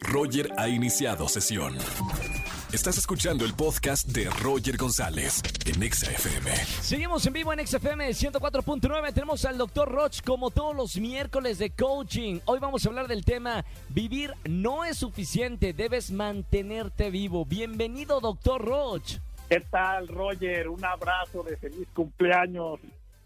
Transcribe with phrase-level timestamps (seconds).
[0.00, 1.76] Roger ha iniciado sesión.
[2.72, 6.54] Estás escuchando el podcast de Roger González en Exa FM.
[6.80, 9.12] Seguimos en vivo en XFM 104.9.
[9.12, 12.40] Tenemos al doctor Roch como todos los miércoles de coaching.
[12.46, 17.44] Hoy vamos a hablar del tema Vivir no es suficiente, debes mantenerte vivo.
[17.44, 19.18] Bienvenido, doctor Roch.
[19.50, 20.68] ¿Qué tal, Roger?
[20.68, 22.80] Un abrazo de feliz cumpleaños.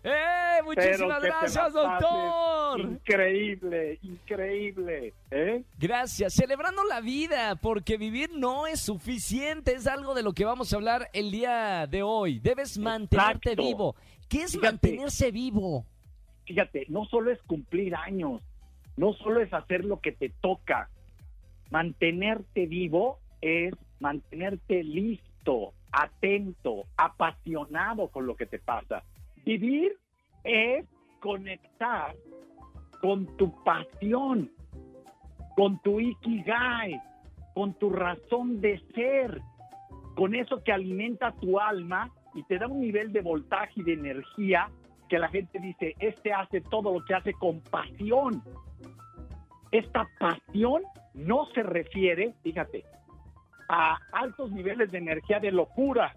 [0.08, 0.62] ¡Eh!
[0.64, 2.80] Muchísimas gracias, doctor.
[2.80, 5.12] Increíble, increíble.
[5.32, 5.64] ¿eh?
[5.78, 6.34] Gracias.
[6.34, 9.72] Celebrando la vida, porque vivir no es suficiente.
[9.72, 12.38] Es algo de lo que vamos a hablar el día de hoy.
[12.38, 13.62] Debes mantenerte Exacto.
[13.62, 13.96] vivo.
[14.28, 14.66] ¿Qué es Fíjate.
[14.66, 15.84] mantenerse vivo?
[16.44, 18.40] Fíjate, no solo es cumplir años,
[18.96, 20.88] no solo es hacer lo que te toca.
[21.70, 29.02] Mantenerte vivo es mantenerte listo, atento, apasionado con lo que te pasa.
[29.46, 29.96] Vivir
[30.42, 30.84] es
[31.20, 32.16] conectar
[33.00, 34.50] con tu pasión,
[35.54, 37.00] con tu ikigai,
[37.54, 39.40] con tu razón de ser,
[40.16, 43.92] con eso que alimenta tu alma y te da un nivel de voltaje y de
[43.92, 44.68] energía
[45.08, 48.42] que la gente dice, este hace todo lo que hace con pasión.
[49.70, 50.82] Esta pasión
[51.14, 52.84] no se refiere, fíjate,
[53.68, 56.16] a altos niveles de energía de locura.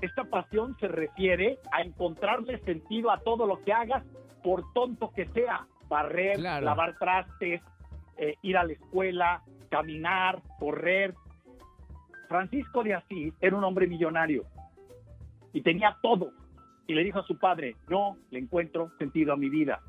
[0.00, 4.04] Esta pasión se refiere a encontrarle sentido a todo lo que hagas,
[4.42, 5.66] por tonto que sea.
[5.88, 6.66] Barrer, Claro.
[6.66, 7.62] lavar trastes,
[8.18, 11.14] eh, ir a la escuela, caminar, correr.
[12.28, 14.44] Francisco de Asís era un hombre millonario
[15.52, 16.30] y tenía todo.
[16.86, 19.80] Y le dijo a su padre, no le encuentro sentido a mi vida,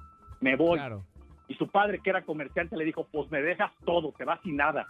[0.41, 0.77] me voy.
[0.77, 1.03] Claro.
[1.47, 4.55] Y su padre, que era comerciante, le dijo, pues me dejas todo, te vas sin
[4.55, 4.87] nada.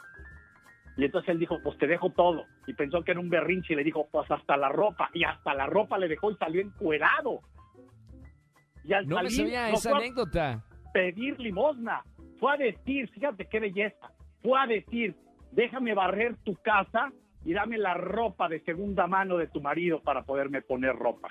[0.97, 2.45] Y entonces él dijo, pues te dejo todo.
[2.67, 5.09] Y pensó que era un berrinche y le dijo, pues hasta la ropa.
[5.13, 7.39] Y hasta la ropa le dejó y salió encuerado.
[8.83, 10.63] Y al No me salir, sabía no esa anécdota.
[10.93, 12.03] pedir limosna.
[12.39, 15.15] Fue a decir, fíjate qué belleza, fue a decir,
[15.51, 17.11] déjame barrer tu casa
[17.43, 21.29] y dame la ropa de segunda mano de tu marido para poderme poner ropa.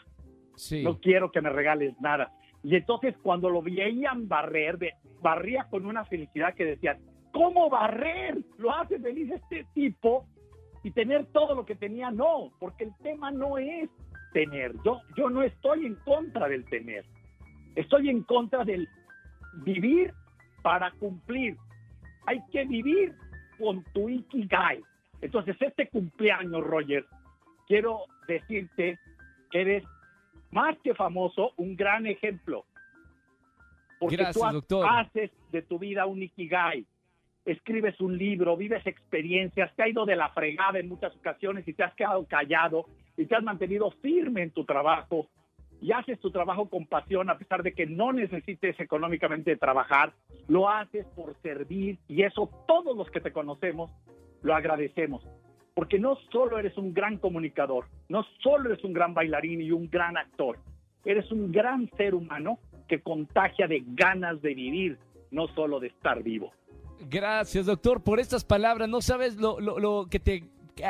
[0.57, 0.83] Sí.
[0.83, 2.33] No quiero que me regales nada.
[2.63, 4.79] Y entonces cuando lo veían barrer,
[5.23, 6.99] barría con una felicidad que decían,
[7.39, 8.37] ¿cómo barrer?
[8.57, 10.27] Lo hace feliz este tipo
[10.83, 13.89] y tener todo lo que tenía, no, porque el tema no es
[14.33, 14.75] tener.
[14.85, 17.05] Yo, yo no estoy en contra del tener.
[17.77, 18.89] Estoy en contra del
[19.63, 20.13] vivir
[20.63, 21.57] para cumplir.
[22.27, 23.15] Hay que vivir
[23.57, 24.83] con tu ikigai.
[25.21, 27.07] Entonces, este cumpleaños, Roger,
[27.69, 28.99] quiero decirte
[29.53, 29.85] que eres
[30.51, 32.65] más que famoso, un gran ejemplo.
[34.01, 34.87] Porque Gracias, tú doctor.
[34.91, 36.85] haces de tu vida un ikigai.
[37.49, 41.73] Escribes un libro, vives experiencias, te ha ido de la fregada en muchas ocasiones y
[41.73, 42.85] te has quedado callado
[43.17, 45.29] y te has mantenido firme en tu trabajo
[45.81, 50.13] y haces tu trabajo con pasión a pesar de que no necesites económicamente trabajar,
[50.47, 53.91] lo haces por servir y eso todos los que te conocemos
[54.43, 55.27] lo agradecemos.
[55.73, 59.89] Porque no solo eres un gran comunicador, no solo eres un gran bailarín y un
[59.89, 60.59] gran actor,
[61.03, 64.99] eres un gran ser humano que contagia de ganas de vivir,
[65.31, 66.53] no solo de estar vivo.
[67.11, 68.89] Gracias, doctor, por estas palabras.
[68.89, 70.45] No sabes lo, lo- lo que te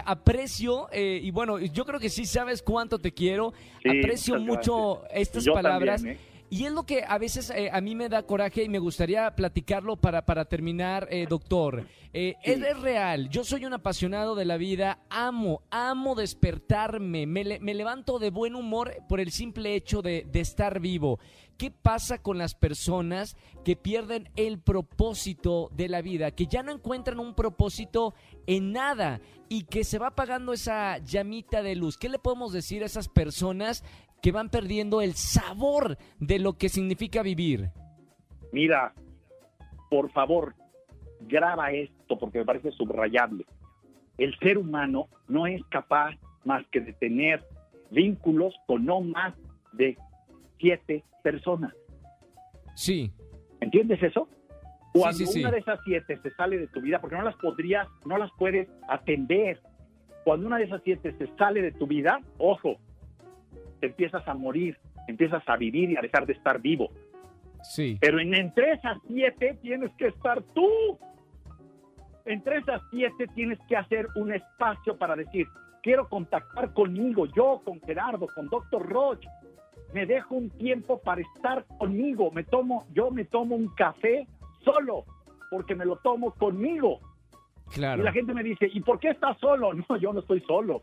[0.04, 3.52] aprecio eh, y bueno, yo creo que sí sabes cuánto te quiero.
[3.82, 6.02] Sí, aprecio mucho estas Yo palabras.
[6.02, 6.27] también, ¿eh?
[6.50, 9.34] Y es lo que a veces eh, a mí me da coraje y me gustaría
[9.34, 11.86] platicarlo para, para terminar, eh, doctor.
[12.14, 12.52] Eh, Sí.
[12.52, 17.60] es, es real, yo soy un apasionado de la vida, amo, amo despertarme, me, le-
[17.60, 21.18] me levanto de buen humor por el simple hecho de, de estar vivo.
[21.58, 26.72] ¿Qué pasa con las personas que pierden el propósito de la vida, que ya no
[26.72, 28.14] encuentran un propósito
[28.46, 31.98] en nada y que se va apagando esa llamita de luz?
[31.98, 33.82] ¿Qué le podemos decir a esas personas
[34.22, 37.70] que van perdiendo el sabor de lo que significa vivir?
[38.52, 38.94] Mira,
[39.90, 40.54] por favor,
[41.20, 43.44] graba esto porque me parece subrayable.
[44.16, 47.44] El ser humano no es capaz más que de tener
[47.90, 49.34] vínculos con no más
[49.72, 49.96] de
[50.58, 51.72] siete personas.
[52.74, 53.12] Sí,
[53.60, 54.28] ¿Entiendes eso?
[54.92, 55.40] Cuando sí, sí.
[55.40, 58.30] una de esas siete se sale de tu vida, porque no las podrías, no las
[58.38, 59.60] puedes atender.
[60.24, 62.76] Cuando una de esas siete se sale de tu vida, ojo,
[63.80, 66.90] te empiezas a morir, empiezas a vivir y a dejar de estar vivo.
[67.62, 67.98] sí.
[68.00, 70.98] Pero en entre esas siete tienes que estar tú.
[72.24, 75.46] Entre esas siete tienes que hacer un espacio para decir,
[75.82, 79.24] quiero contactar conmigo, yo, con Gerardo, con Doctor Roch.
[79.94, 82.30] Me dejo un tiempo para estar conmigo.
[82.30, 84.26] Me tomo, yo me tomo un café
[84.62, 85.04] solo,
[85.50, 87.00] porque me lo tomo conmigo.
[87.72, 88.02] Claro.
[88.02, 89.70] Y la gente me dice, ¿y por qué estás solo?
[89.88, 90.82] No, yo no estoy solo.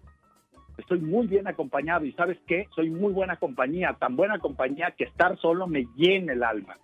[0.77, 5.05] Estoy muy bien acompañado y sabes qué, soy muy buena compañía, tan buena compañía que
[5.05, 6.77] estar solo me llena el alma.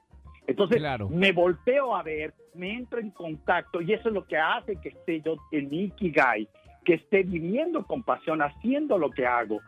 [0.48, 1.10] Entonces Claro.
[1.10, 4.90] me volteo a ver, me entro en contacto y eso es lo que hace que
[4.90, 6.48] esté yo en Ikigai,
[6.84, 9.60] que esté viviendo con pasión, haciendo lo que hago,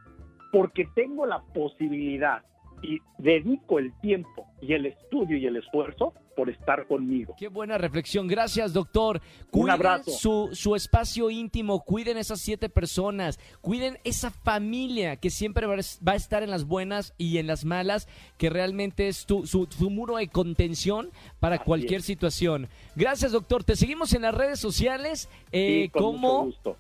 [0.52, 2.44] porque tengo la posibilidad
[2.84, 7.36] y dedico el tiempo y el estudio y el esfuerzo por estar conmigo.
[7.38, 8.28] Qué buena reflexión.
[8.28, 9.22] Gracias, doctor.
[9.46, 10.12] Un Cuiden abrazo.
[10.12, 15.76] Su, su espacio íntimo, cuiden esas siete personas, cuiden esa familia que siempre va
[16.12, 18.08] a estar en las buenas y en las malas,
[18.38, 22.06] que realmente es tu, su, su muro de contención para Así cualquier es.
[22.06, 22.68] situación.
[22.96, 23.64] Gracias, doctor.
[23.64, 25.30] Te seguimos en las redes sociales.
[25.52, 26.78] Eh, Sí, con mucho como gusto.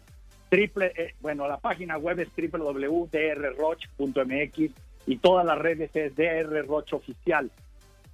[0.50, 4.72] Triple, eh, bueno, la página web es www.drroch.mx
[5.06, 7.52] y todas las redes es drroch oficial.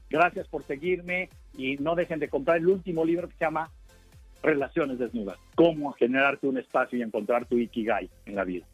[0.10, 3.70] Gracias por seguirme y no dejen de comprar el último libro que se llama
[4.42, 5.38] Relaciones Desnudas.
[5.56, 8.66] Cómo generarte un espacio y encontrar tu ikigai en la vida.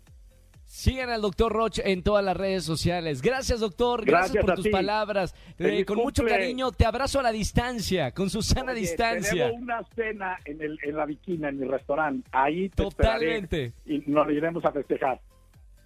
[0.67, 3.21] sigan al doctor Roch en todas las redes sociales.
[3.21, 4.05] Gracias, doctor.
[4.05, 4.69] Gracias, Gracias por tus ti.
[4.71, 5.35] palabras.
[5.59, 9.47] Eh, con mucho cariño, te abrazo a la distancia, con Susana Oye, distancia.
[9.47, 12.27] Tenemos una cena en, el, en la viquina, en mi restaurante.
[12.31, 13.73] Ahí te esperaré Totalmente.
[13.85, 15.19] y nos iremos a festejar.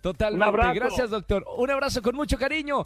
[0.01, 0.44] Totalmente.
[0.44, 0.74] Un abrazo.
[0.75, 1.46] Gracias, doctor.
[1.57, 2.84] Un abrazo con mucho cariño.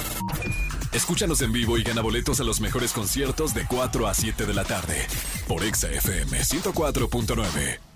[0.92, 4.54] Escúchanos en vivo y gana boletos a los mejores conciertos de 4 a 7 de
[4.54, 5.08] la tarde
[5.48, 7.93] por Exa FM 104.9.